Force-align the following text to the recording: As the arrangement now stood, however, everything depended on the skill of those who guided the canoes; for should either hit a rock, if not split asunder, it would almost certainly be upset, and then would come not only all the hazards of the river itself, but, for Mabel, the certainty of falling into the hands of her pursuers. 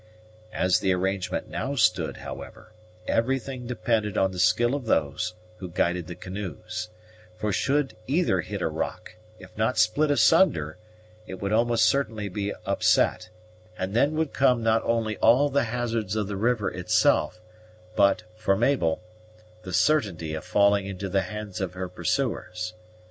As 0.51 0.79
the 0.79 0.91
arrangement 0.93 1.47
now 1.47 1.75
stood, 1.75 2.17
however, 2.17 2.71
everything 3.07 3.67
depended 3.67 4.17
on 4.17 4.31
the 4.31 4.39
skill 4.39 4.73
of 4.73 4.85
those 4.87 5.35
who 5.57 5.69
guided 5.69 6.07
the 6.07 6.15
canoes; 6.15 6.89
for 7.35 7.51
should 7.53 7.95
either 8.07 8.41
hit 8.41 8.63
a 8.63 8.67
rock, 8.67 9.15
if 9.37 9.55
not 9.55 9.77
split 9.77 10.09
asunder, 10.09 10.79
it 11.27 11.39
would 11.39 11.51
almost 11.51 11.85
certainly 11.85 12.29
be 12.29 12.51
upset, 12.65 13.29
and 13.77 13.93
then 13.95 14.15
would 14.15 14.33
come 14.33 14.63
not 14.63 14.81
only 14.85 15.17
all 15.17 15.49
the 15.51 15.65
hazards 15.65 16.15
of 16.15 16.27
the 16.27 16.35
river 16.35 16.71
itself, 16.71 17.39
but, 17.95 18.23
for 18.35 18.55
Mabel, 18.55 19.03
the 19.61 19.71
certainty 19.71 20.33
of 20.33 20.43
falling 20.43 20.87
into 20.87 21.09
the 21.09 21.21
hands 21.21 21.61
of 21.61 21.75
her 21.75 21.87
pursuers. 21.87 22.73